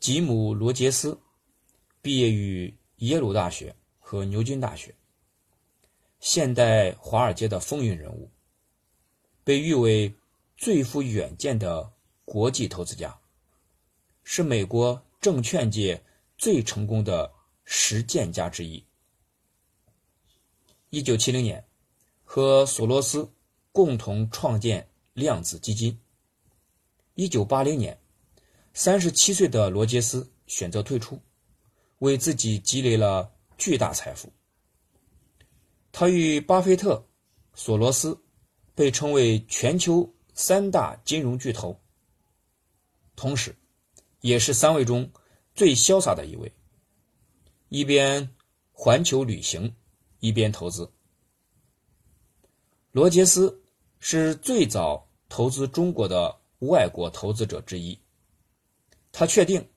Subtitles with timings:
[0.00, 1.20] 吉姆·罗杰斯
[2.00, 4.94] 毕业于耶鲁大学和牛津大学，
[6.20, 8.30] 现代华尔街的风云人物，
[9.44, 10.14] 被誉为
[10.56, 11.92] 最富远见的
[12.24, 13.20] 国际投资家，
[14.24, 16.02] 是美国证券界
[16.38, 17.30] 最成功的
[17.66, 18.82] 实践家之一。
[20.88, 21.62] 一九七零年，
[22.24, 23.30] 和索罗斯
[23.70, 26.00] 共同创建量子基金。
[27.16, 27.99] 一九八零年。
[28.72, 31.20] 三十七岁的罗杰斯选择退出，
[31.98, 34.32] 为自己积累了巨大财富。
[35.92, 37.04] 他与巴菲特、
[37.54, 38.18] 索罗斯
[38.74, 41.78] 被称为全球三大金融巨头，
[43.16, 43.54] 同时，
[44.20, 45.10] 也是三位中
[45.54, 46.50] 最潇洒的一位。
[47.68, 48.30] 一边
[48.72, 49.74] 环球旅行，
[50.20, 50.90] 一边投资。
[52.92, 53.62] 罗杰斯
[53.98, 57.99] 是最早投资中国的外国投资者之一。
[59.12, 59.68] 他确定，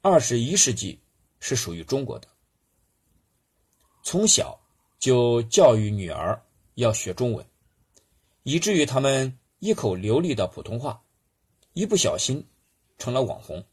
[0.00, 1.00] 二十一世纪
[1.40, 2.28] 是属于中国的。
[4.02, 4.58] 从小
[4.98, 6.40] 就教育女儿
[6.74, 7.44] 要学中文，
[8.42, 11.02] 以至于他们一口流利的普通话，
[11.72, 12.46] 一不小心
[12.96, 13.64] 成了网红。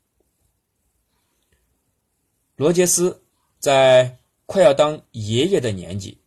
[2.55, 3.23] 罗杰斯
[3.59, 6.17] 在快要当爷爷的年纪，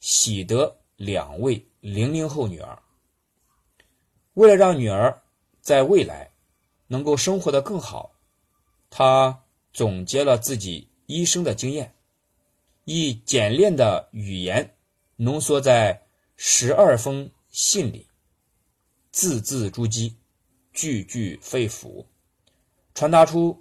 [0.00, 2.82] 喜得两位零零后女儿。
[4.34, 5.22] 为了让女儿
[5.60, 6.29] 在未来，
[6.92, 8.10] 能够生活的更好，
[8.90, 11.94] 他总结了自己一生的经验，
[12.84, 14.74] 以简练的语言
[15.14, 16.04] 浓缩在
[16.36, 18.08] 十二封信里，
[19.12, 20.12] 字字珠玑，
[20.72, 22.04] 句句肺腑，
[22.92, 23.56] 传达出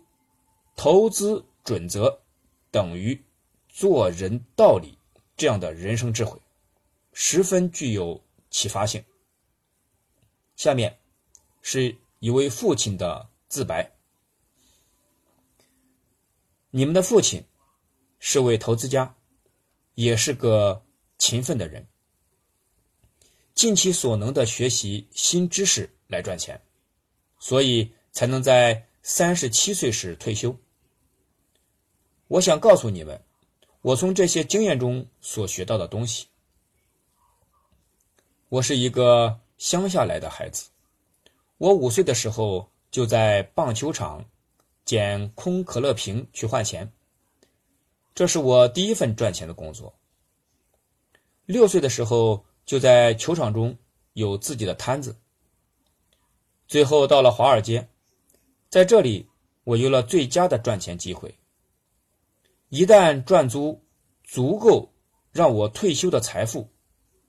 [0.75, 2.19] 投资准则
[2.71, 3.23] 等于
[3.67, 4.97] 做人道理
[5.37, 6.41] 这样的人生智慧，
[7.13, 8.19] 十分具有
[8.49, 9.03] 启发性。
[10.55, 10.97] 下面
[11.61, 11.95] 是。
[12.19, 13.91] 一位父亲的自白：
[16.69, 17.43] 你们的父亲
[18.19, 19.15] 是位投资家，
[19.95, 20.85] 也是个
[21.17, 21.87] 勤奋的人，
[23.53, 26.61] 尽其所能的学习新知识来赚钱，
[27.39, 30.53] 所以才能在三十七岁时退休。
[32.27, 33.23] 我想告诉你们，
[33.81, 36.27] 我从这些经验中所学到的东西。
[38.49, 40.69] 我是一个乡下来的孩子。
[41.59, 44.23] 我五岁的时候就在棒球场
[44.85, 46.89] 捡空可乐瓶去换钱，
[48.15, 49.93] 这是我第一份赚钱的工作。
[51.45, 53.77] 六岁的时候就在球场中
[54.13, 55.17] 有自己的摊子，
[56.65, 57.89] 最后到了华尔街，
[58.69, 59.27] 在这里
[59.65, 61.37] 我有了最佳的赚钱机会。
[62.69, 63.83] 一旦赚足
[64.23, 64.93] 足够
[65.33, 66.69] 让我退休的财富，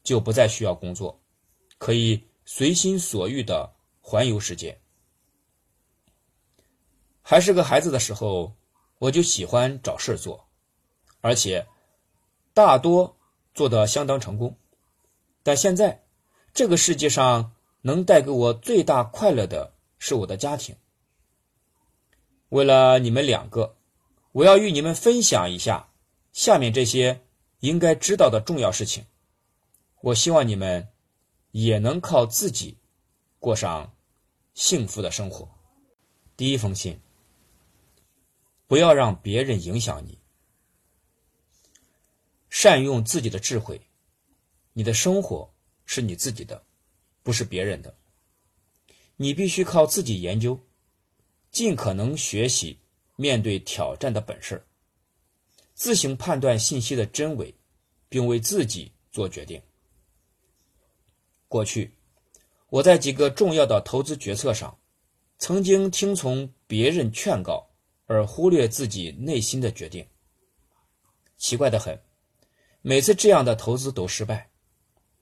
[0.04, 1.20] 就不再需要工作，
[1.78, 3.74] 可以随心所欲的。
[4.10, 4.80] 环游世界。
[7.22, 8.56] 还是个孩子的时候，
[8.98, 10.48] 我就喜欢找事做，
[11.20, 11.64] 而且
[12.52, 13.16] 大多
[13.54, 14.56] 做得相当成功。
[15.44, 16.02] 但现在，
[16.52, 20.74] 这个世界上能带给我最大快乐的是我的家庭。
[22.48, 23.76] 为了你们两个，
[24.32, 25.88] 我要与你们分享一下
[26.32, 27.22] 下面这些
[27.60, 29.06] 应该知道的重要事情。
[30.00, 30.88] 我希望你们
[31.52, 32.76] 也能靠自己
[33.38, 33.94] 过上。
[34.60, 35.48] 幸福的生活。
[36.36, 37.00] 第一封信，
[38.66, 40.18] 不要让别人影响你，
[42.50, 43.80] 善用自己的智慧。
[44.74, 45.50] 你的生活
[45.86, 46.62] 是你自己的，
[47.22, 47.96] 不是别人的。
[49.16, 50.60] 你必须靠自己研究，
[51.50, 52.78] 尽可能学习
[53.16, 54.62] 面对挑战的本事，
[55.72, 57.54] 自行判断信息的真伪，
[58.10, 59.62] 并为自己做决定。
[61.48, 61.90] 过去。
[62.70, 64.78] 我在几个重要的投资决策上，
[65.38, 67.68] 曾经听从别人劝告
[68.06, 70.06] 而忽略自己内心的决定。
[71.36, 72.00] 奇怪的很，
[72.80, 74.48] 每次这样的投资都失败，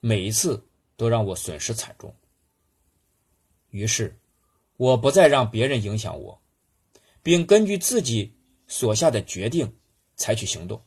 [0.00, 0.62] 每一次
[0.94, 2.14] 都让我损失惨重。
[3.70, 4.14] 于是，
[4.76, 6.38] 我不再让别人影响我，
[7.22, 9.74] 并根据自己所下的决定
[10.16, 10.82] 采取行动。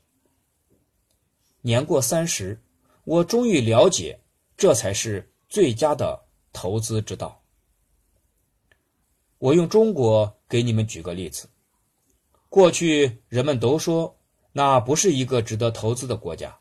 [1.61, 2.61] 年过三十，
[3.03, 4.19] 我终于了解，
[4.55, 6.27] 这才是最佳的。
[6.53, 7.41] 投资之道。
[9.37, 11.49] 我用中国给你们举个例子。
[12.47, 14.19] 过去人们都说
[14.51, 16.59] 那不是一个值得投资的国家，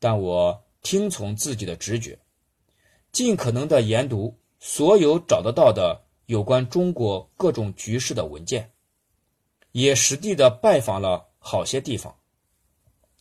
[0.00, 2.18] 但我听从自己的直觉，
[3.12, 8.72] 尽可能的研读所有找得到的有关中国各种局势的文件，
[9.72, 12.18] 也实地的拜访了好些地方，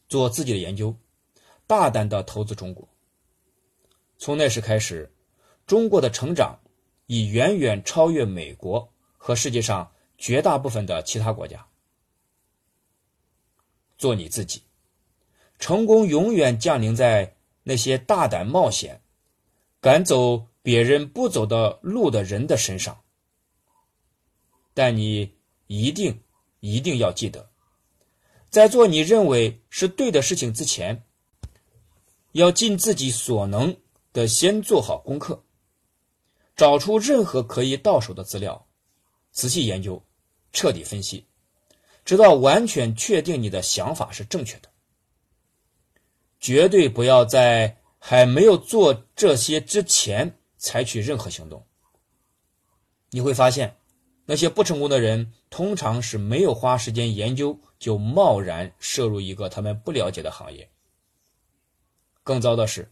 [0.08, 0.96] 做自己的研究，
[1.68, 2.88] 大胆的投资中国。
[4.18, 5.12] 从那时开始。
[5.66, 6.60] 中国的成长
[7.08, 11.66] 已远远超越美国和世界上绝大部分的其他国家。
[13.98, 14.62] 做你自己，
[15.58, 19.02] 成功永远降临在那些大胆冒险、
[19.80, 23.02] 敢走别人不走的路的人的身上。
[24.74, 25.34] 但你
[25.68, 26.22] 一定
[26.60, 27.50] 一定要记得，
[28.50, 31.06] 在做你认为是对的事情之前，
[32.34, 33.78] 要尽自己所能
[34.12, 35.45] 的先做好功课，
[36.56, 38.66] 找出任何可以到手的资料，
[39.32, 40.02] 仔细研究，
[40.54, 41.26] 彻底分析。
[42.06, 44.70] 直到完全确定你的想法是正确的，
[46.40, 51.66] 绝对不要在还没有做这些之前采取任何行动。
[53.10, 53.76] 你会发现，
[54.26, 60.70] 那些不成功的人通常是没有花时间研究就贸然涉入一个他们不了解的行业。
[62.22, 62.92] 更糟的是，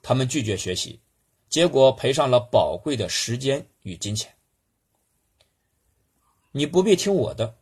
[0.00, 1.00] 他们拒绝学习，
[1.54, 4.34] 结果赔上了宝贵的时间与金钱。
[6.50, 7.54] 你不必听我的。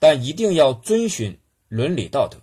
[0.00, 1.38] 但一定要遵循
[1.68, 2.42] 伦理道德。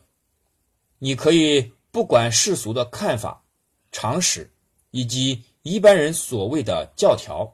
[0.99, 3.43] 你可以不管世俗的看法、
[3.91, 4.49] 常识
[4.91, 7.53] 以及一般人所谓的教条，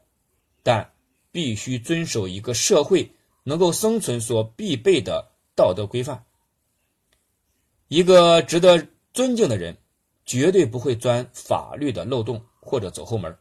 [0.62, 0.94] 但
[1.32, 3.12] 必须遵守一个社会
[3.44, 6.24] 能够生存所必备的道德规范。
[7.88, 9.76] 一个值得尊敬的人，
[10.24, 13.36] 绝对不会钻法律的漏洞或者走后门。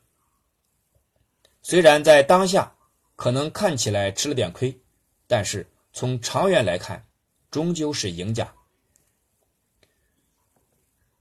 [1.61, 2.75] 虽然在当下
[3.15, 4.81] 可能看起来吃了点亏，
[5.27, 5.67] 但是。
[5.91, 7.05] 从长远来看，
[7.51, 8.55] 终究是赢家。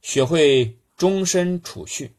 [0.02, 2.14] 学会终身储蓄，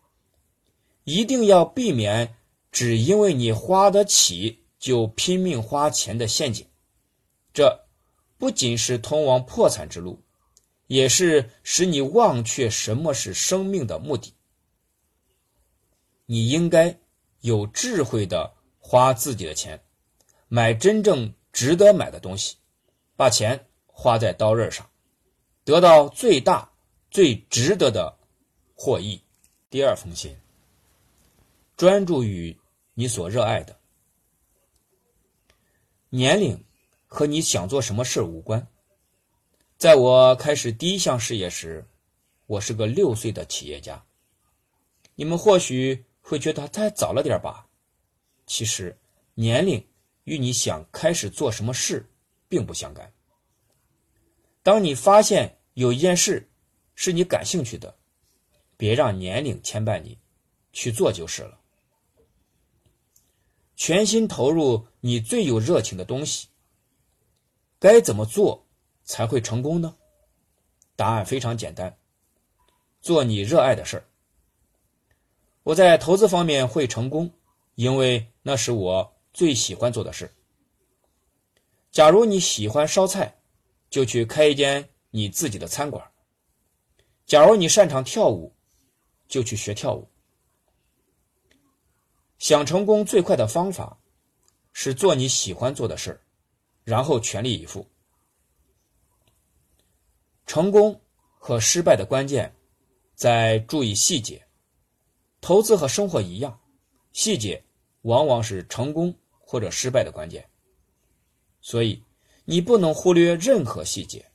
[1.05, 2.35] 一定要避免
[2.73, 6.67] 只因为你花得起就拼命花钱的陷阱。
[7.52, 7.87] 这
[8.38, 10.20] 不仅是通往破产之路，
[10.88, 14.35] 也是使你忘却什么是生命的目的。
[16.31, 16.99] 你应该
[17.41, 19.83] 有智慧的花自己的钱，
[20.47, 21.35] 买真正。
[21.51, 22.57] 值得买的东西，
[23.17, 24.89] 把钱花在刀刃上，
[25.65, 26.71] 得到最大、
[27.11, 28.17] 最值得的
[28.77, 29.21] 获益。
[29.69, 30.37] 第二封信，
[31.77, 32.57] 专注于
[32.95, 33.81] 你所热爱的。
[36.11, 36.65] 年龄
[37.09, 38.69] 和你想做什么事无关。
[39.79, 41.89] 在我开始第一项事业时，
[42.47, 44.05] 我是个六岁的企业家。
[45.17, 47.67] 你们或许会觉得太早了点吧？
[48.47, 48.97] 其实，
[49.35, 49.85] 年龄。
[50.25, 52.07] 与你想开始做什么事
[52.51, 53.15] 并不相干。
[54.63, 56.51] 当你发现有一件事
[56.95, 57.97] 是你感兴趣的，
[58.77, 60.19] 别让年龄牵绊你，
[60.71, 61.59] 去做就是了。
[63.75, 66.49] 全心投入你最有热情的东西。
[67.79, 68.67] 该怎么做
[69.03, 69.97] 才会成功呢？
[70.95, 71.97] 答案非常简单：
[73.01, 74.05] 做你热爱的事儿。
[75.69, 77.31] 我在投资方面会成功，
[77.75, 79.15] 因为那是我。
[79.35, 80.35] 最喜欢做的事。
[81.93, 83.37] 假如你喜欢烧菜，
[83.91, 86.11] 就去开一间你自己的餐馆。
[87.26, 88.53] 假如你擅长跳舞，
[89.29, 90.09] 就去学跳舞。
[92.38, 93.97] 想成功最快的方法
[94.73, 96.19] 是做你喜欢做的事
[96.82, 97.87] 然后全力以赴。
[100.47, 100.99] 成功
[101.38, 102.53] 和失败的关键
[103.14, 104.48] 在注意细节。
[105.40, 106.61] 投资和生活一样，
[107.12, 107.64] 细节
[108.02, 109.14] 往往是成功。
[109.50, 110.46] 或者失败的关键，
[111.62, 112.05] 所以
[112.44, 114.31] 你不能忽略任何细节，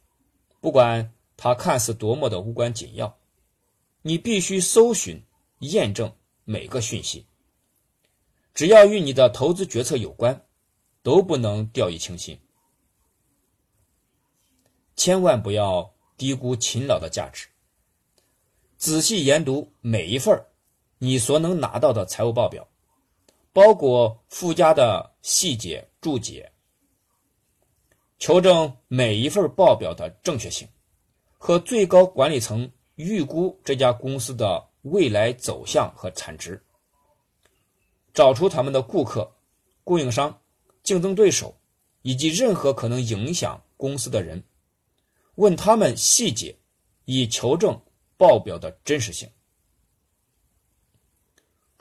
[0.59, 3.15] 不管它看似多么的无关紧要，
[4.01, 5.22] 你必须搜寻、
[5.60, 6.12] 验证
[6.45, 7.27] 每个讯息。
[8.55, 10.48] 只要与你的投资决策有关，
[11.03, 12.39] 都不能掉以轻心。
[14.95, 17.48] 千万不要低估勤劳的价值。
[18.77, 20.43] 仔细研读每一份
[21.03, 22.65] 你所能拿到的财务报表。
[23.51, 26.51] 包括附加的细节注解，
[28.17, 30.67] 求证每一份报表的正确性，
[31.38, 36.63] 和最高管理层预估这家公司的未来走向和产值，
[38.12, 39.36] 找出他们的顾客、
[39.83, 40.41] 供应商、
[40.81, 41.55] 竞争对手
[42.01, 44.43] 以及任何可能影响公司的人，
[45.36, 46.57] 问他们细节，
[47.05, 47.79] 以求证
[48.17, 49.29] 报表的真实性，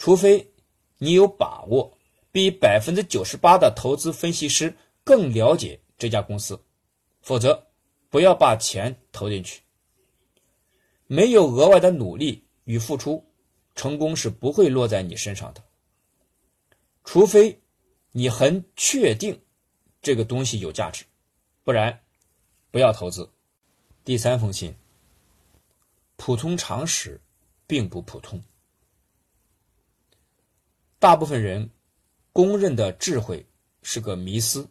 [0.03, 0.49] 除非。
[0.99, 1.99] 你有把握
[2.31, 6.63] 比百分之九十八的投资分析师更了解这家公司，
[7.23, 7.67] 否则
[8.09, 9.63] 不要把钱投进去。
[11.09, 13.25] 没有额外的努力与付出，
[13.75, 15.65] 成功是不会落在你身上的。
[17.03, 17.61] 除非
[18.13, 19.43] 你很确定
[20.01, 21.05] 这个东西有价值，
[21.65, 22.01] 不然
[22.71, 23.29] 不要投资。
[24.05, 24.73] 第三封信，
[26.15, 27.21] 普通常识
[27.67, 28.41] 并不普通。
[31.03, 31.69] 大部分人
[32.33, 33.45] 公认的智慧
[33.83, 34.69] 是个迷思，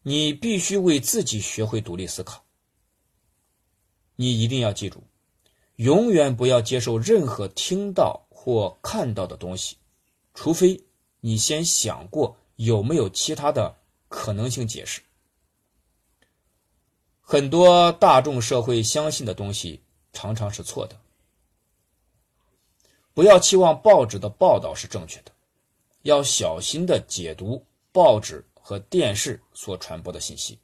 [0.00, 2.42] 你必须为自己学会独立思考。
[4.16, 5.04] 你一定要记住，
[5.76, 9.76] 永远不要接受任何听到或看到的东西，
[10.32, 10.82] 除非
[11.20, 13.76] 你先想过有没有其他的
[14.08, 15.02] 可能性解释。
[17.20, 19.82] 很多大众社会相信的东西
[20.14, 20.98] 常常是错的。
[23.14, 25.32] 不要期望报纸的报道是正确的，
[26.02, 30.58] 要小心的解读报纸和电视所传播的信息。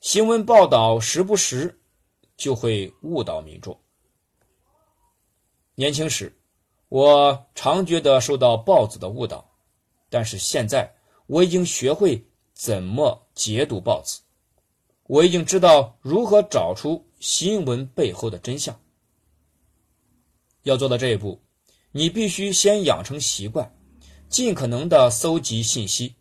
[0.00, 1.80] 新闻报道时不时
[2.36, 3.78] 就会误导民众。
[5.76, 6.36] 年轻时，
[6.88, 9.48] 我常觉得受到报纸的误导，
[10.10, 10.92] 但是现在
[11.26, 14.20] 我已经学会怎么解读报纸。
[15.04, 18.78] 我已经知道如何找出新闻背后的真相。
[20.62, 21.41] 要做到这一步，
[21.94, 23.70] 你必须先养成习惯，
[24.28, 26.14] 尽可能的搜集信息，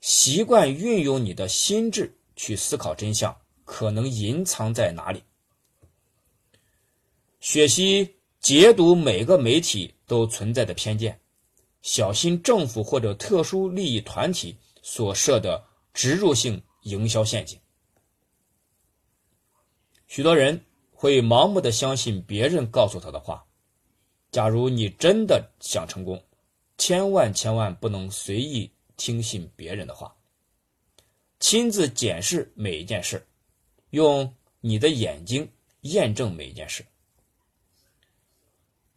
[0.00, 5.22] 习惯运用你的心智去思考真相可能隐藏在哪里。
[7.38, 11.20] 学习解读每个媒体都存在的偏见，
[11.82, 15.62] 小心政府或者特殊利益团体所设的
[15.92, 17.58] 植入性营销陷阱。
[20.06, 23.44] 许多人会盲目的相信别人告诉他的话。
[24.30, 26.22] 假如你真的想成功，
[26.78, 30.14] 千万千万不能随意听信别人的话。
[31.38, 33.26] 亲自检视每一件事，
[33.90, 36.84] 用你的眼睛验证每一件事。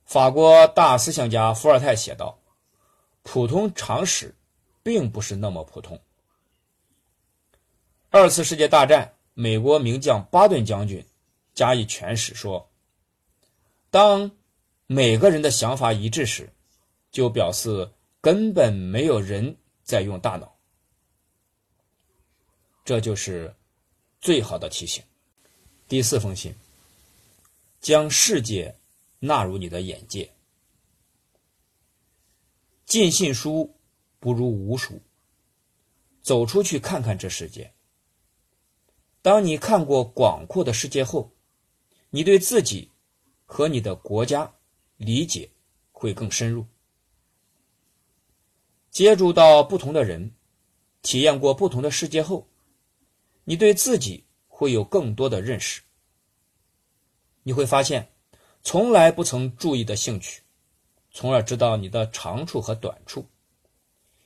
[0.06, 2.40] 法国大思想家伏尔泰写道
[3.24, 4.36] ：“普通常识
[4.84, 6.00] 并不是那么普通。”
[8.12, 9.14] 二次世界大战。
[9.36, 11.04] 美国名将巴顿将军
[11.56, 12.70] 加以诠释说
[13.90, 14.30] ：“当
[14.94, 16.54] 每个人的想法一致时，
[17.10, 20.56] 就表示根本没有人在用大脑。”
[22.86, 23.56] 这就是
[24.22, 25.04] 最好的提醒。
[25.88, 26.54] 第四封信：
[27.82, 28.78] 将世界
[29.18, 30.32] 纳入你的眼界。
[32.86, 33.76] 尽信书
[34.20, 35.02] 不如无书。
[36.22, 37.74] 走出去看看这世界。
[39.24, 41.32] 当你看过广阔的世界后，
[42.12, 42.92] 你对自己
[43.46, 44.54] 和你的国家
[45.04, 45.52] 理解
[45.92, 46.66] 会更深入。
[48.90, 50.32] 接触到不同的人，
[51.02, 52.48] 体验过不同的世界后，
[53.44, 55.82] 你对自己会有更多的认识。
[57.44, 58.10] 你会发现，
[58.62, 60.42] 从来不曾注意的兴趣，
[61.12, 63.28] 从而知道你的长处和短处。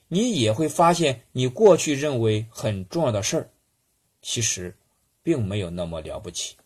[0.08, 3.50] 你也会发现，你过去认为很重要的事儿，
[4.22, 4.76] 其实。
[5.20, 6.56] 并没有那么了不起。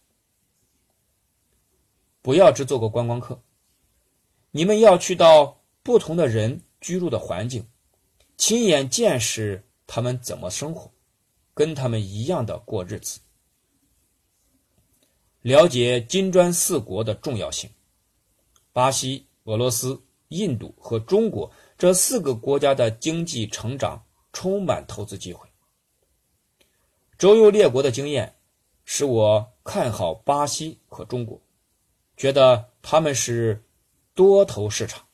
[2.21, 3.43] 不要只做个观光客，
[4.53, 7.67] 你们要去到不同的人居住的环境，
[8.37, 10.89] 亲眼见识他们怎么生活，
[11.53, 13.19] 跟他们一样的过日子，
[15.41, 17.69] 了解金砖四国的重要性。
[18.73, 24.01] 巴西、俄罗斯、印度和中国这四个国家的经济成长
[24.33, 25.49] 充满投资机会。
[27.19, 28.35] 周游列国的经验。
[28.85, 31.41] 使我看好巴西和中国，
[32.17, 33.63] 觉得他们是
[34.15, 35.07] 多头市场。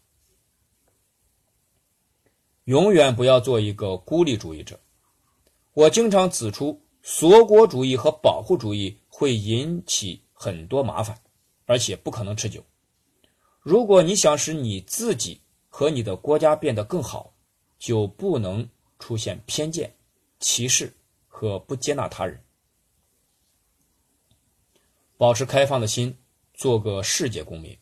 [2.64, 4.78] 永远不要做一个孤立主义者。
[5.72, 11.18] 我经常指出，锁国主义和保护主义会引起很多麻烦，
[11.64, 12.62] 而且不可能持久。
[13.60, 17.32] 如果你想使你自己和你的国家变得更好，
[17.78, 19.94] 就不能出现偏见、
[20.40, 20.92] 歧视
[21.26, 22.42] 和不接纳他人。
[25.16, 26.18] 保持开放的心，
[26.54, 27.78] 做个世界公民。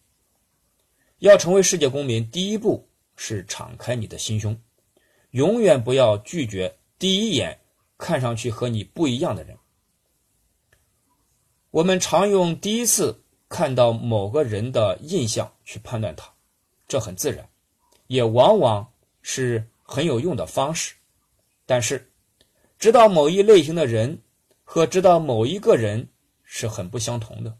[1.18, 4.60] 要成为世界公民，第一步是敞开你的心胸，
[5.30, 7.58] 永远不要拒绝第一眼
[7.98, 9.56] 看上去和你不一样的人。
[11.70, 16.32] 我们常用第一次看到某个人的印象去判断他，
[16.88, 17.48] 这很自然，
[18.06, 18.92] 也往往
[19.22, 20.94] 是很有用的方式。
[21.64, 22.10] 但是，
[22.78, 24.22] 知道某一类型的人
[24.64, 26.08] 和知道某一个人。
[26.48, 27.58] 是很不相同的。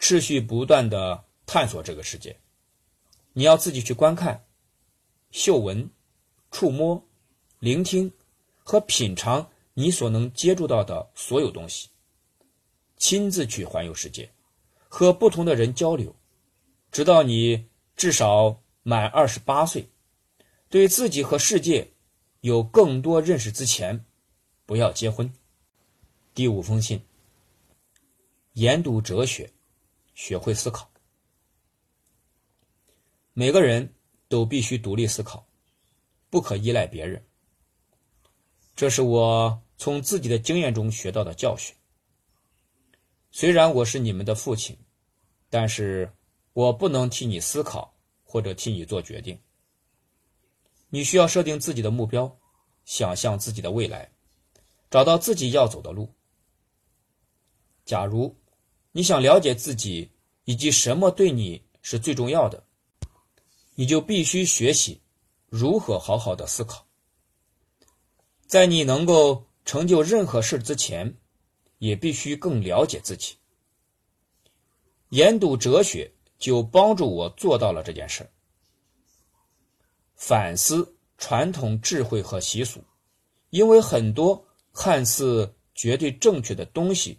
[0.00, 2.36] 持续不断的探索这个世界，
[3.34, 4.46] 你要自己去观看、
[5.30, 5.88] 嗅闻、
[6.50, 7.06] 触摸、
[7.58, 8.10] 聆听
[8.64, 11.90] 和品尝你所能接触到的所有东西，
[12.96, 14.32] 亲自去环游世界，
[14.88, 16.16] 和不同的人交流，
[16.90, 19.86] 直到你至少满二十八岁，
[20.70, 21.92] 对自己和世界
[22.40, 24.04] 有更多认识之前，
[24.64, 25.30] 不要结婚。
[26.32, 27.02] 第五封信：
[28.54, 29.52] 研读哲学，
[30.20, 30.92] 学会思考。
[33.32, 33.94] 每个人
[34.28, 35.48] 都必须独立思考，
[36.28, 37.26] 不可依赖别人。
[38.76, 41.74] 这是我从自己的经验中学到的教训。
[43.30, 44.76] 虽然我是你们的父亲，
[45.48, 46.12] 但是
[46.52, 49.40] 我不能替你思考或者替你做决定。
[50.90, 52.38] 你需要设定自己的目标，
[52.84, 54.12] 想象自己的未来，
[54.90, 56.14] 找到自己要走的路。
[57.86, 58.36] 假如
[58.92, 60.10] 你想了解自己
[60.44, 62.64] 以及什么对你是最重要的，
[63.74, 65.00] 你就必须学习
[65.48, 66.86] 如何好好的思考。
[68.46, 71.16] 在你能够成就任何事之前，
[71.78, 73.36] 也必须更了解自己。
[75.10, 78.28] 研读哲学就帮助我做到了这件事。
[80.16, 82.82] 反思传统智慧和习俗，
[83.50, 84.44] 因为很多
[84.74, 87.18] 看似绝对正确的东西，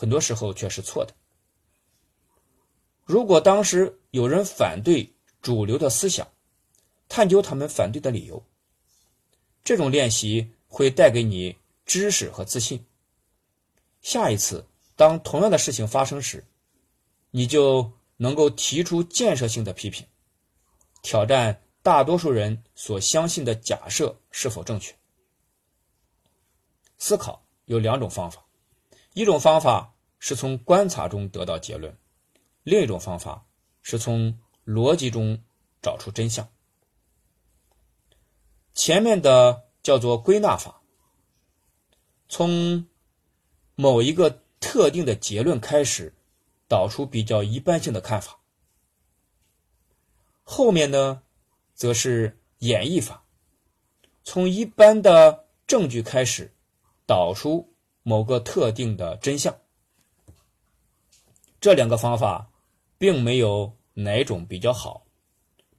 [0.00, 1.12] 很多时候却是错的。
[3.04, 6.26] 如果当时有人反对主流的思想，
[7.06, 8.42] 探究他们反对的理由，
[9.62, 10.50] 这种练习。
[10.72, 12.86] 会带给你知识和自信。
[14.02, 14.64] 下一次
[14.94, 16.44] 当同样的事情发生时，
[17.32, 20.06] 你就能够提出建设性的批评，
[21.02, 24.96] 挑战大多数人所相信的假设是否正确。
[26.98, 28.46] 思考有两种方法，
[29.12, 31.96] 一种方法是从观察中得到结论，
[32.62, 33.44] 另一种方法
[33.82, 35.42] 是从逻辑中
[35.82, 36.48] 找出真相。
[38.74, 39.64] 前面的。
[39.82, 40.82] 叫做归纳法，
[42.28, 42.86] 从
[43.76, 46.14] 某一个特定的结论开始，
[46.68, 48.38] 导出比较一般性的看法。
[50.44, 51.22] 后面呢，
[51.74, 53.24] 则是演绎法，
[54.22, 56.52] 从一般的证据开始，
[57.06, 57.69] 导出
[58.02, 59.56] 某个特定的真相。
[61.60, 62.50] 这两个方法
[62.98, 65.06] 并没有哪种比较好，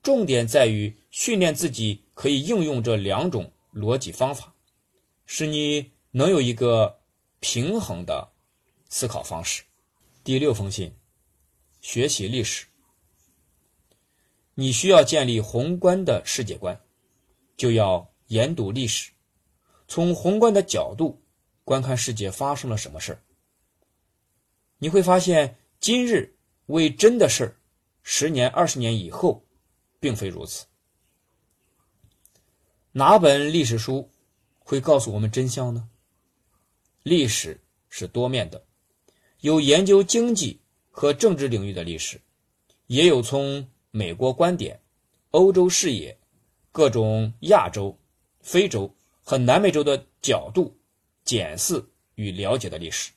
[0.04, 3.52] 重点在于训练自己可以应用这两种。
[3.74, 4.54] 逻辑方法，
[5.26, 7.00] 使你能有一个
[7.40, 8.34] 平衡的
[8.90, 9.64] 思考方式。
[10.26, 10.94] 第六封信，
[11.80, 12.66] 学习历史。
[14.56, 16.78] 你需要建立宏观的世界观，
[17.56, 19.10] 就要研读历史，
[19.88, 21.22] 从宏观的角度
[21.64, 23.22] 观看世界发生了什么事。
[24.78, 27.56] 你会发现，今日为真的事，
[28.02, 29.46] 十年、二十年以后，
[30.00, 30.66] 并非如此。
[32.92, 34.10] 哪本历史书
[34.60, 35.88] 会告诉我们真相呢？
[37.04, 38.66] 历史是多面的，
[39.40, 42.20] 有研究经济和政治领域的历史，
[42.88, 44.82] 也有从美国观点、
[45.30, 46.18] 欧洲视野、
[46.72, 47.98] 各种亚洲、
[48.42, 48.94] 非洲
[49.24, 50.76] 和南美洲的角度
[51.24, 51.84] 检视
[52.16, 53.12] 与了解的历史。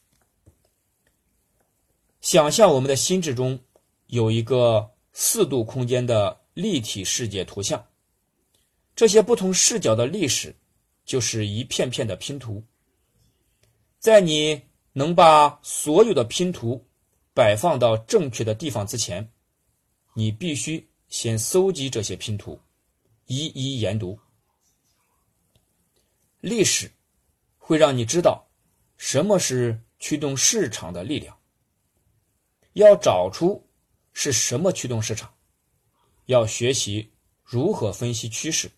[2.21, 3.61] 想象我们的心智中
[4.07, 7.87] 有一个四度空间的立体世界图像。
[8.97, 10.55] 这些不同视角的历史，
[11.05, 12.63] 就是一片片的拼图。
[13.99, 14.63] 在你
[14.93, 16.87] 能把所有的拼图
[17.35, 19.29] 摆放到正确的地方之前，
[20.15, 22.61] 你必须先搜集这些拼图，
[23.27, 24.19] 一一研读。
[26.41, 26.91] 历史
[27.67, 28.47] 会让你知道
[28.99, 31.35] 什么是驱动市场的力量。
[32.75, 33.67] 要找出
[34.13, 35.33] 是什么驱动市场，
[36.27, 37.11] 要学习
[37.43, 38.71] 如何分析趋势。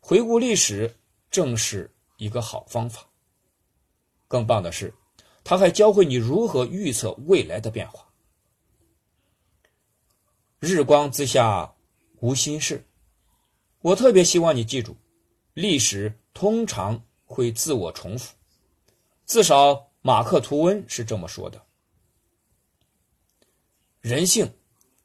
[0.00, 0.96] 回顾历史
[1.30, 3.06] 正是一个好方法。
[4.26, 4.94] 更棒的是，
[5.44, 8.08] 它还教会你如何预测未来的变化。
[10.60, 11.74] 日光之下
[12.20, 12.86] 无新事。
[13.82, 14.96] 我特别希望你记住，
[15.52, 18.34] 历史通常会自我重复，
[19.24, 21.64] 至少马克吐温是这么说的。
[24.00, 24.52] 人性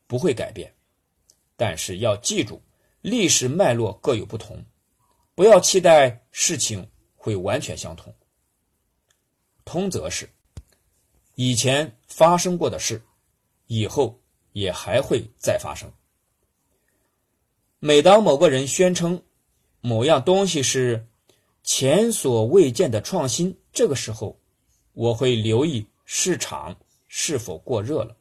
[0.08, 0.76] 不会改变，
[1.56, 2.62] 但是要记住，
[3.02, 4.66] 历史脉络各有不同。
[5.34, 8.14] 不要期待事情会完全相同。
[9.64, 10.30] 通则是，
[11.36, 13.02] 以前发生过的事，
[13.68, 14.20] 以后
[14.52, 15.92] 也还会再发生。
[17.80, 19.24] 每当某个人宣称
[19.80, 21.07] 某样东西是
[21.68, 24.40] 前所未见的创新，这个时候，
[24.94, 28.16] 我会留意市场是否过热了，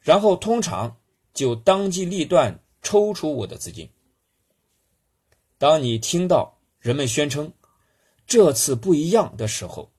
[0.00, 0.96] 然后通常
[1.34, 3.90] 就当机立断抽出我的资金。
[5.58, 7.52] 当你听到人们宣称
[8.26, 9.92] 这次不一样的时候，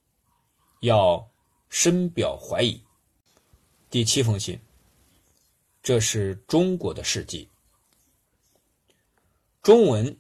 [0.79, 1.29] 要
[1.69, 2.81] 深表怀疑。
[3.91, 4.59] 第七封信，
[5.83, 7.47] 这是中国的世纪，
[9.62, 10.17] 中文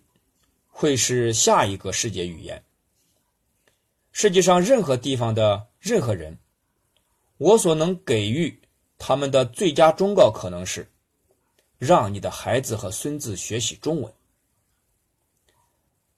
[0.75, 2.61] 会是下一个世界语言。
[4.11, 6.39] 世界上任何地方的任何人，
[7.37, 8.59] 我所能给予
[8.97, 10.91] 他们的最佳忠告可能是：
[11.77, 14.11] 让你的孩子和孙子学习中文。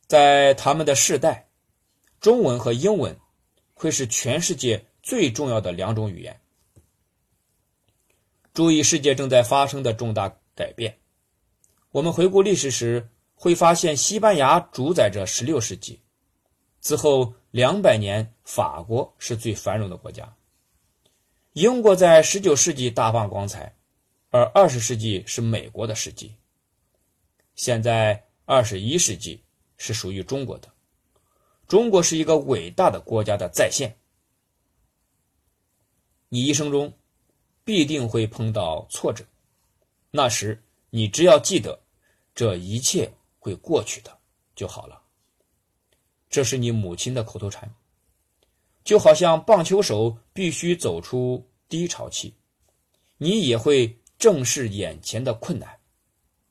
[0.07, 1.49] 在他们的世代，
[2.21, 3.19] 中文和英文
[3.73, 6.39] 会是全世界最重要的两种语言。
[8.53, 10.97] 注意世界正在发生的重大改变。
[11.91, 15.99] 我们回顾历史时，会发现西班牙主宰着16世纪，
[16.81, 20.35] 之后两百年，法国是最繁荣的国家。
[21.53, 23.75] 英国在19世纪大放光彩，
[24.31, 26.35] 而20世纪是美国的世纪。
[27.55, 29.43] 现在21世纪
[29.77, 30.67] 是属于中国的，
[31.67, 33.95] 中国是一个伟大的国家的再现。
[36.29, 36.91] 你一生中。
[37.67, 39.25] 必定会碰到挫折，
[40.11, 41.79] 那时你只要记得，
[42.35, 43.11] 这一切
[43.45, 44.17] 会过去的
[44.55, 44.99] 就好了。
[46.31, 47.71] 这是你母亲的口头禅，
[48.83, 52.33] 就好像棒球手必须走出低潮期，
[53.17, 55.79] 你也会正视眼前的困难，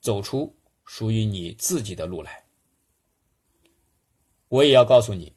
[0.01, 2.45] 走出属于你自己的路来。
[4.47, 5.35] 我也要告诉你，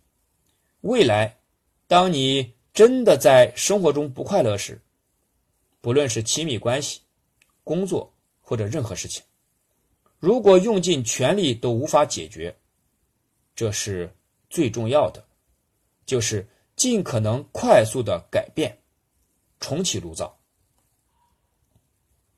[0.82, 1.40] 未来，
[1.88, 4.80] 当你真的在生活中不快乐时，
[5.82, 7.02] 不论是亲密关系、
[7.64, 9.24] 工作或者任何事情，
[10.20, 12.58] 如果用尽全力都无法解决，
[13.56, 14.16] 这是
[14.50, 15.24] 最重要的，
[16.06, 18.80] 就是尽可能快速的改变，
[19.60, 20.38] 重启炉灶。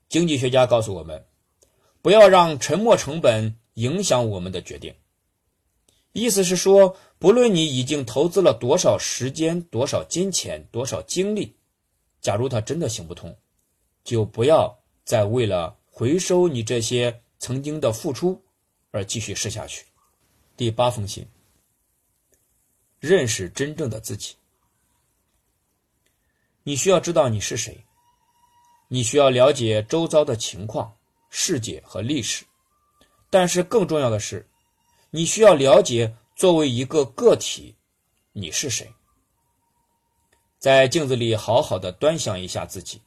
[0.10, 1.26] 经济学家告诉我们，
[2.02, 4.94] 不要让沉没成本影响我们的决定。
[6.12, 11.56] 意思是说，不论你已经投资了多少时间、多少金钱、多少精力。
[12.20, 13.38] 假如它真的行不通，
[14.04, 18.40] 就不要再为了回收你这些曾经的付出
[18.92, 19.86] 而继续试下去。
[20.56, 21.26] 第八封信，
[23.00, 24.36] 认识真正的自己。
[26.64, 27.84] 你需要知道你是谁，
[28.90, 30.96] 你需要了解周遭的情况、
[31.30, 32.46] 世界和历史，
[33.30, 34.48] 但是更重要的是，
[35.10, 37.76] 你需要了解作为一个个体，
[38.34, 38.94] 你是谁。
[40.60, 43.02] 在镜子里好好的端详一下自己，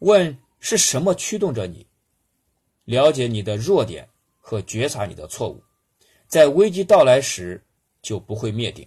[0.00, 1.86] 问是什么驱动着你，
[2.90, 4.08] 了解你的弱点
[4.40, 5.62] 和觉察你的错误，
[6.26, 7.64] 在危机到来时
[8.02, 8.84] 就不会灭顶。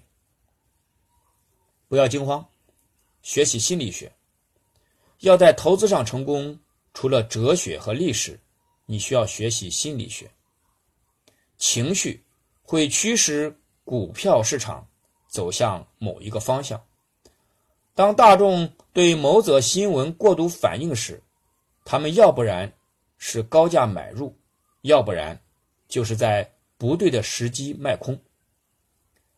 [1.87, 2.45] 不要惊慌，
[3.21, 4.11] 学习心理学。
[5.19, 6.59] 要在投资上成功，
[6.93, 8.37] 除了哲学和历史，
[8.85, 10.29] 你需要学习心理学。
[11.57, 12.21] 情绪
[12.61, 14.85] 会驱使股票市场
[15.29, 16.83] 走向某一个方向。
[17.95, 21.23] 当大众对某则新闻过度反应时，
[21.85, 22.73] 他们要不然
[23.25, 24.37] 是高价买入，
[24.81, 25.41] 要不然
[25.87, 28.19] 就是在不对的时机卖空。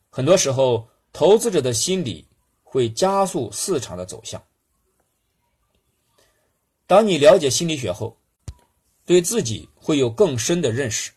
[0.09, 2.27] 很多时候，投资者的心理
[2.63, 4.43] 会加速市场的走向。
[6.87, 8.17] 当你了解心理学后，
[9.05, 11.11] 对自己会有更深的认识。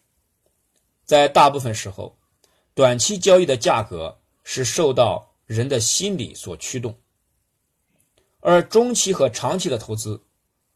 [1.06, 2.18] 在大部分时候，
[2.74, 6.94] 短期交易的价格是受到人的心理所驱动。
[8.40, 10.22] 而中期和长期的投资，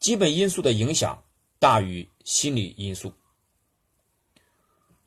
[0.01, 1.23] 基本因素的影响
[1.63, 3.15] 大于心理因素。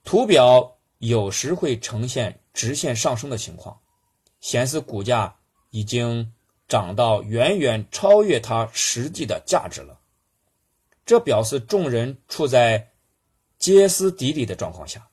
[0.05, 3.77] 图表有时会呈现直线上升的情况，
[4.39, 5.35] 显示股价
[5.71, 6.33] 已经
[6.65, 9.99] 涨到远远超越它实际的价值了。
[11.05, 12.93] 这表示众人处在
[13.59, 15.09] 歇斯底里的状况下。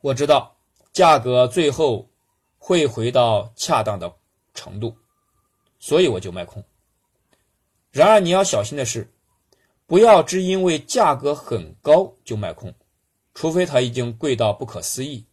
[0.00, 0.56] 我知道
[0.92, 2.10] 价格最后
[2.58, 4.12] 会回到恰当的
[4.54, 4.96] 程度。
[5.78, 6.64] 所以我就卖空。
[7.92, 9.13] 然而你要小心的是，
[9.86, 12.74] 不要只因为价格很高就卖空，
[13.34, 15.26] 除非它已经贵到不可思议，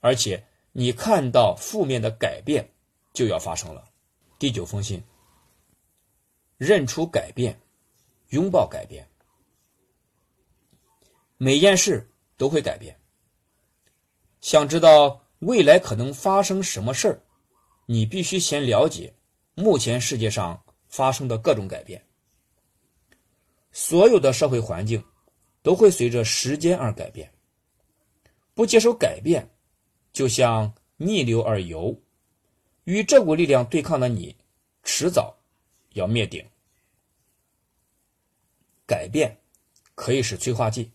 [0.00, 2.68] 而且你看到负面的改变
[3.12, 3.84] 就要发生了。
[4.38, 5.02] 第九封信，
[6.58, 7.58] 认出改变，
[8.28, 9.08] 拥抱改变。
[11.36, 12.98] 每件事都会改变。
[14.40, 17.22] 想知道未来可能发生什么事儿，
[17.86, 19.14] 你必须先了解。
[19.54, 22.04] 目前世界上发生的各种改变，
[23.74, 25.04] 所有的社会环境
[25.60, 27.30] 都会随着时间而改变。
[28.54, 29.50] 不接受改变，
[30.12, 32.00] 就像逆流而游，
[32.84, 34.36] 与这股力量对抗的你，
[34.84, 35.36] 迟早
[35.94, 36.42] 要灭顶。
[38.86, 39.36] 改变
[39.96, 40.88] 可以是催化剂。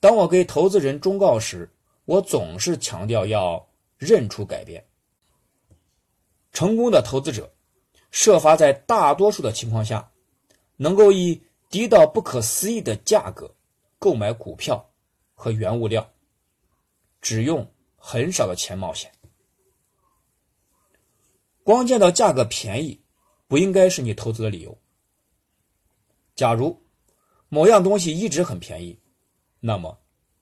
[0.00, 1.70] 当我给投资人忠告时，
[2.06, 3.64] 我总是强调要
[3.98, 4.84] 认出改变。
[6.52, 7.52] 成功的投资者
[8.10, 10.10] 设法在大多数的情况下，
[10.76, 13.54] 能够以低到不可思议的价格
[13.98, 14.90] 购买股票
[15.34, 16.12] 和原物料，
[17.20, 19.12] 只用很少的钱冒险。
[21.62, 23.00] 光见到价格便宜，
[23.48, 24.78] 不应该是你投资的理由。
[26.34, 26.80] 假如
[27.48, 28.98] 某样东西一直很便宜，
[29.58, 29.98] 那么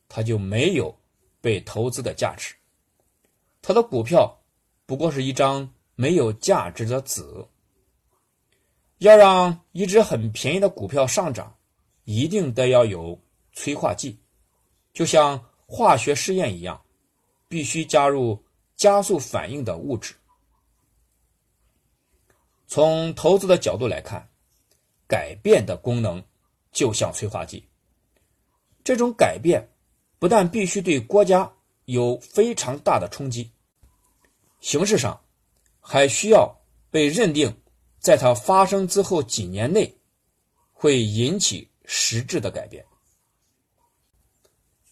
[0.08, 0.94] 它就没有
[1.40, 2.54] 被投资的价值。
[3.62, 4.42] 它的股票
[4.84, 7.22] 不过是一张没有价值的纸。
[8.98, 11.56] 要让一只很便宜的股票上涨，
[12.04, 13.20] 一定得要有
[13.52, 14.18] 催化剂，
[14.92, 16.80] 就像化学试验一样，
[17.48, 18.42] 必须加入
[18.76, 20.14] 加速反应的物质。
[22.66, 24.28] 从投资的角度来看，
[25.06, 26.22] 改变的功能
[26.72, 27.68] 就像催化剂。
[28.82, 29.68] 这种改变
[30.18, 31.50] 不但必须对国家
[31.84, 33.50] 有非常大的冲击，
[34.60, 35.20] 形式上
[35.80, 36.54] 还需要
[36.90, 37.54] 被认定，
[38.04, 39.96] 在它发生之后几年内
[40.74, 42.84] 会引起实质的改变。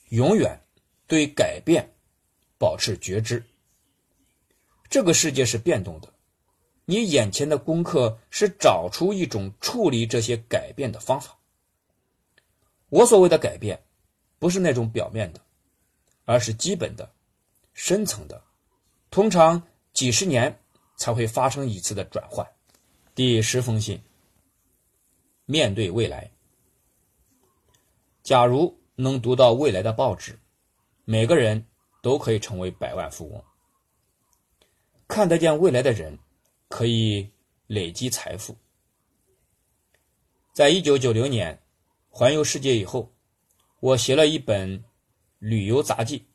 [0.09, 0.59] 永远
[1.07, 1.87] 对改变
[2.57, 3.45] 保持觉知。
[4.89, 6.11] 这个世界是变动的。
[6.87, 11.39] 你眼前的功课是找出一种处理这些改变的方法。
[12.89, 13.79] 我所谓的改变，
[14.39, 15.41] 不是那种表面的，
[16.25, 17.13] 而是基本的、
[17.75, 18.43] 深层的，
[19.11, 20.59] 通常几十年
[20.97, 22.47] 才会发生一次的转换。
[23.15, 24.01] 第十封信：
[25.45, 26.31] 面对未来。
[28.23, 30.39] 假如能读到未来的报纸，
[31.05, 31.67] 每个人
[32.03, 33.45] 都可以成为百万富翁。
[35.07, 36.19] 看得见未来的人。
[36.73, 37.31] 可以
[37.67, 38.57] 累积财富。
[40.55, 41.63] 在一九九零年
[42.09, 43.13] 环游世界以后，
[43.79, 44.83] 我写了一本
[45.39, 46.27] 旅游杂记。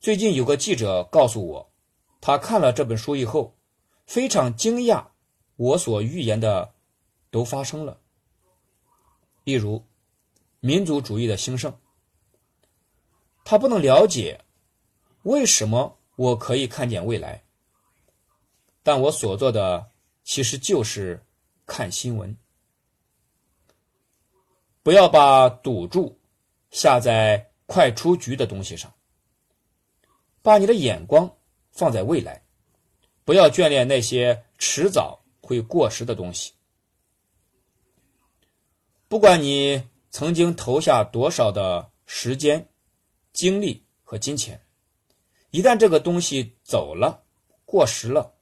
[0.00, 1.72] 最近有个记者告诉我，
[2.20, 3.56] 他看了这本书以后，
[4.04, 5.11] 非常惊讶，
[5.56, 6.72] 我所预言的
[7.30, 8.00] 都发生了。
[9.44, 9.84] 例如，
[10.60, 11.76] 民族主义的兴盛，
[13.44, 14.44] 他不能了解
[15.22, 17.42] 为什么我可以看见未来。
[18.82, 19.90] 但我所做的
[20.24, 21.24] 其实就是
[21.66, 22.36] 看新闻。
[24.82, 26.18] 不要把赌注
[26.70, 28.92] 下在快出局的东西上，
[30.42, 31.36] 把你的眼光
[31.70, 32.42] 放在未来，
[33.24, 36.54] 不要眷恋那些迟早会过时的东西。
[39.08, 42.66] 不管你曾经投下多少的时间、
[43.34, 44.64] 精力和金钱，
[45.50, 47.22] 一旦这个东西走了、
[47.66, 48.32] 过时了。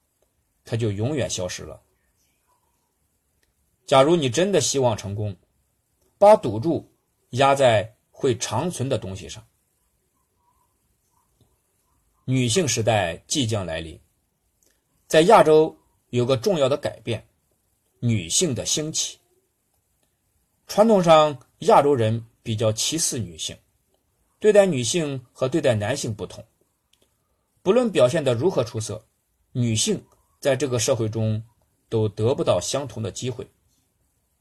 [0.62, 1.82] 它就永远消失了。
[3.86, 5.36] 假如你真的希望成功，
[6.18, 6.94] 把赌注
[7.30, 9.44] 压在会长存的东西上。
[12.26, 14.00] 女性时代即将来临，
[15.08, 15.76] 在亚洲
[16.10, 17.26] 有个重要的改变：
[17.98, 19.18] 女性的兴起。
[20.68, 23.56] 传统上，亚洲人比较歧视女性，
[24.38, 26.44] 对待女性和对待男性不同。
[27.62, 29.04] 不论表现的如何出色，
[29.52, 30.04] 女性。
[30.40, 31.44] 在这个社会中，
[31.90, 33.46] 都得不到相同的机会，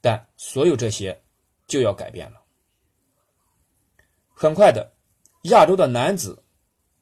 [0.00, 1.22] 但所有这些
[1.66, 2.40] 就要改变了。
[4.32, 4.94] 很快的，
[5.42, 6.42] 亚洲的男子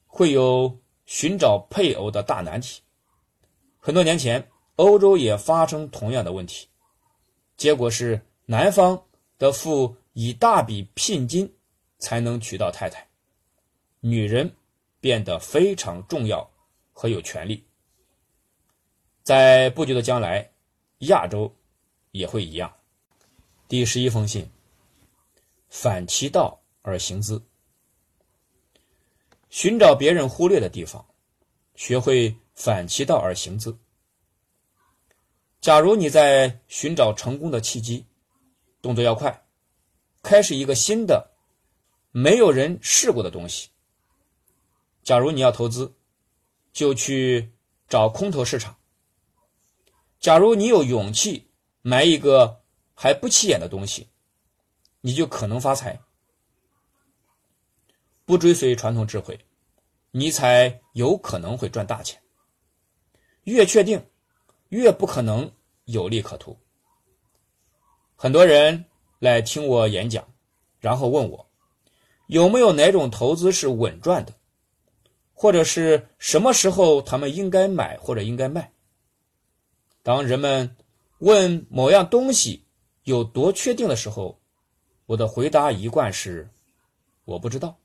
[0.05, 2.83] 会有寻找配偶的大难题。
[3.79, 6.69] 很多年前，欧洲也发生同样的问题，
[7.57, 11.53] 结果是男方得付一大笔聘金
[11.99, 13.05] 才能娶到太太，
[13.99, 14.55] 女人
[15.01, 16.49] 变得非常重要
[16.93, 17.65] 和有权利。
[19.25, 20.49] 在不久的将来，
[20.99, 21.53] 亚洲
[22.13, 22.73] 也会一样。
[23.67, 24.49] 第十一封信：
[25.69, 27.43] 反其道而行之，
[29.51, 31.05] 寻找别人忽略的地方，
[31.75, 33.77] 学会反其道而行之。
[35.61, 38.07] 假如你在寻找成功的契机，
[38.81, 39.45] 动作要快，
[40.23, 41.33] 开始一个新的、
[42.13, 43.71] 没有人试过的东西。
[45.03, 45.95] 假如你要投资，
[46.73, 47.53] 就去
[47.89, 48.77] 找空头市场。
[50.21, 51.51] 假如你有勇气
[51.83, 52.63] 买一个
[52.95, 54.09] 还不起眼的东西，
[55.01, 56.01] 你就可能发财。
[58.25, 59.41] 不追随传统智慧，
[60.11, 62.21] 你才有可能会赚大钱。
[63.45, 64.07] 越确定，
[64.69, 65.51] 越不可能
[65.85, 66.57] 有利可图。
[68.17, 68.85] 很多人
[69.19, 70.27] 来听我演讲，
[70.81, 71.47] 然后问我
[72.27, 74.33] 有没有哪种投资是稳赚的，
[75.33, 78.73] 或者是什么时候他们应该买或者应该卖。
[80.03, 80.77] 当人们
[81.19, 82.65] 问某样东西
[83.05, 84.41] 有多确定的时候，
[85.07, 86.49] 我的回答一贯是
[87.25, 87.79] 我不知道。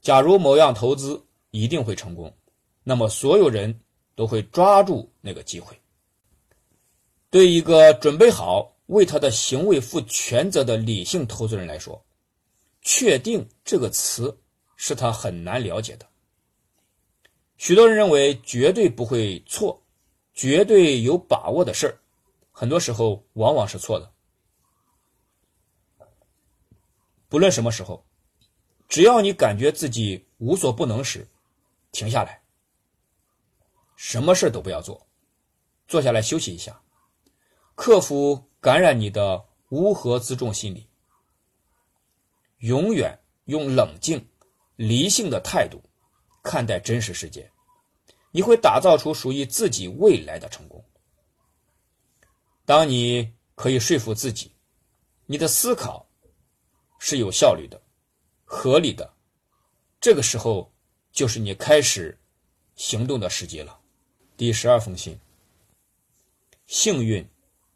[0.00, 2.34] 假如某样投资一定会成功，
[2.82, 3.81] 那么所有人
[4.14, 5.78] 都会抓住那个机会。
[7.30, 12.04] 对一个准备好为他的行为负全责的理性投资人来说
[12.82, 14.38] ，“确定”这个词
[14.76, 16.06] 是他很难了解的。
[17.56, 19.82] 许多人认为绝对不会错，
[20.34, 21.98] 绝对有把握的事儿，
[22.50, 24.12] 很多时候往往是错的。
[27.28, 28.04] 不论什么时候，
[28.88, 31.26] 只要你感觉自己无所不能时，
[31.92, 32.41] 停下来，
[34.04, 35.06] 什么事都不要做，
[35.86, 36.82] 坐下来休息一下，
[37.76, 40.88] 克服感染你的乌合自重心理，
[42.58, 44.28] 永远用冷静、
[44.74, 45.80] 理性的态度
[46.42, 47.48] 看待真实世界，
[48.32, 50.84] 你会打造出属于自己未来的成功。
[52.64, 54.52] 当你可以说服自己，
[55.26, 56.04] 你的思考
[56.98, 57.80] 是有效率的、
[58.44, 59.14] 合理的，
[60.00, 60.74] 这个时候
[61.12, 62.20] 就是你开始
[62.74, 63.78] 行动的时机了。
[64.42, 65.16] 第十二封信：
[66.66, 67.24] 幸运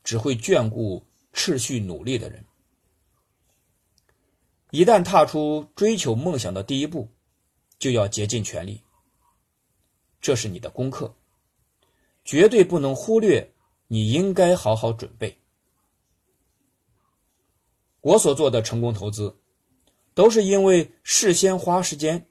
[0.03, 1.01] 只会眷顾
[1.33, 2.45] 持续努力的人。
[4.73, 7.09] 一旦踏出追求梦想的第一步，
[7.79, 8.83] 就要竭尽全力。
[10.21, 11.15] 这是你的功课，
[12.25, 13.49] 绝对不能忽略。
[13.87, 15.39] 你应该好好准备。
[18.01, 19.39] 我所做的成功投资，
[20.15, 22.27] 都是因为事先花时间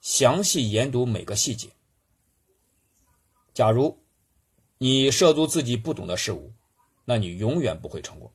[0.00, 1.68] 详细研读每个细节。
[3.58, 3.98] 假如
[4.76, 6.54] 你涉足自己不懂的事物，
[7.04, 8.32] 那你永远不会成功。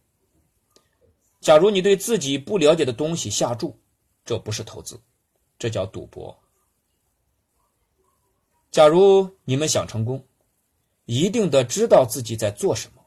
[1.40, 3.80] 假如你对自己不了解的东西下注，
[4.26, 5.02] 这不是投资，
[5.58, 6.38] 这叫赌博。
[8.70, 10.28] 假如你们想成功，
[11.06, 13.02] 一定得知道自己在做什么。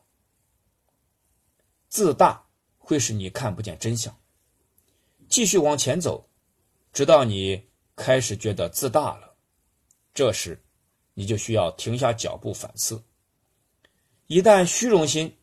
[1.90, 2.46] 自大
[2.78, 4.18] 会使你看不见真相，
[5.28, 6.26] 继续往前走，
[6.94, 9.36] 直到你开始觉得自大了，
[10.14, 10.58] 这时
[11.18, 13.02] 你就需要停下脚步反思。
[14.26, 15.34] 一旦虚荣心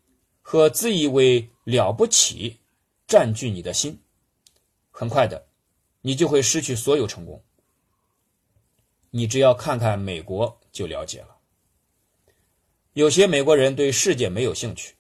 [0.43, 2.59] 和自以为了不起
[3.07, 3.99] 占据你的心，
[4.91, 5.47] 很快的，
[6.01, 7.43] 你就会失去所有成功。
[9.09, 11.37] 你只要看看美国就了解了。
[12.93, 14.93] 有些美国人对世界没有兴趣，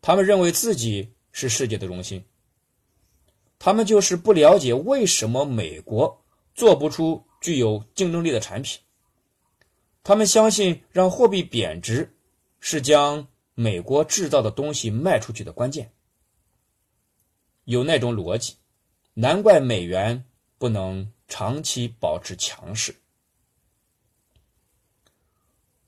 [0.00, 2.24] 他们认为自己是世界的中心。
[3.58, 8.80] 他们就是不了解为什么美国做不出具有竞争力的产品。
[10.02, 12.16] 他们相信让货币贬值
[12.60, 15.92] 是将美国制造的东西卖出去的关键。
[17.64, 18.56] 有那种逻辑，
[19.14, 20.24] 难怪美元
[20.58, 22.94] 不能长期保持强势。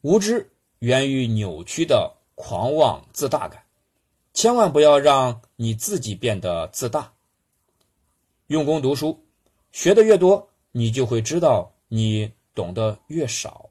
[0.01, 0.51] 无知。
[0.81, 3.63] 源于扭曲的狂妄自大感，
[4.33, 7.13] 千万不要让你自己变得自大。
[8.47, 9.23] 用功读书，
[9.73, 13.70] 学的越多，你就会知道你懂得越少。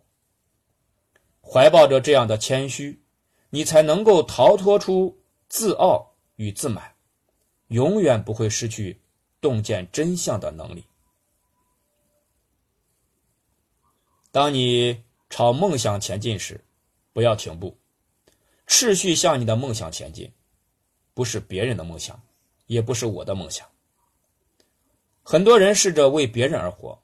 [1.52, 3.02] 怀抱着这样的谦虚，
[3.50, 6.94] 你才能够逃脱出自傲与自满，
[7.70, 9.02] 永远不会失去
[9.42, 10.86] 洞见真相的能力。
[14.32, 16.64] 当你朝梦想前进时，
[17.14, 17.76] 不要停步，
[18.68, 20.32] 持续向你的梦想前进，
[21.16, 22.22] 不是别人的梦想，
[22.68, 23.68] 也不是我的梦想。
[25.24, 27.02] 很多人试着为别人而活，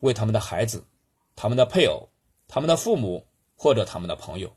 [0.00, 0.84] 为他们的孩子、
[1.36, 2.08] 他们的配偶、
[2.48, 3.24] 他们的父母
[3.64, 4.54] 或者他们的朋友，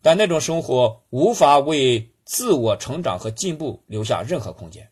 [0.00, 4.90] 但那种生活无法为自我成长和进步留下任何空间。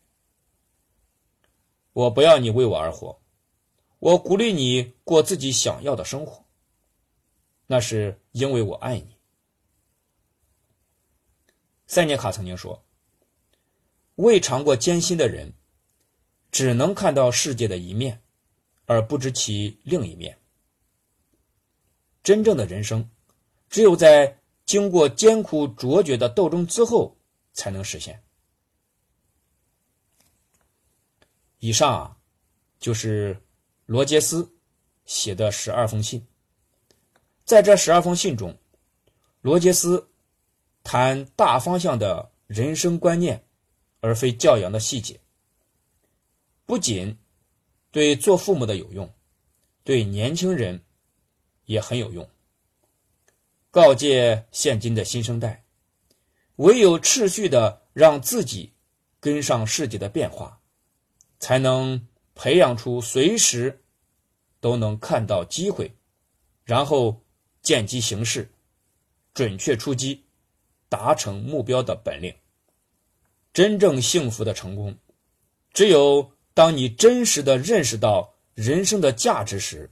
[1.91, 3.19] 我不要你为我而活，
[3.97, 6.45] 我鼓励你过自己想要的生活。
[7.65, 9.17] 那是因为我爱你。
[11.87, 12.85] 塞涅卡曾经说
[14.17, 15.51] ：“未尝过艰辛的人，
[16.51, 18.21] 只能看到世界的一面，
[18.85, 20.38] 而不知其另一面。
[22.23, 23.09] 真正的人生，
[23.69, 27.17] 只有在经过艰苦卓绝的斗争之后，
[27.53, 28.23] 才能实现。”
[31.59, 32.17] 以上啊，
[32.79, 33.41] 就是
[33.85, 34.49] 罗杰斯
[35.05, 36.25] 写的十二封信。
[37.43, 38.57] 在这十二封信中，
[39.41, 40.09] 罗杰斯
[40.83, 43.43] 谈大方向的人生观念，
[43.99, 45.19] 而非教养的细节。
[46.65, 47.17] 不仅
[47.91, 49.11] 对做父母的有用，
[49.83, 50.81] 对年轻人
[51.69, 52.27] 也很有用。
[53.69, 55.63] 告诫现今的新生代，
[56.55, 58.73] 唯有持续的让自己
[59.19, 60.59] 跟上世界的变化，
[61.39, 63.81] 才能培养出随时
[64.59, 65.95] 都能看到机会，
[66.65, 67.21] 然后。
[67.61, 68.49] 见机行事，
[69.33, 70.23] 准确出击，
[70.87, 72.33] 达成目标的本领。
[73.51, 74.97] 真正幸福的成功，
[75.73, 79.91] 只有当你真实的认识到人生的价值时，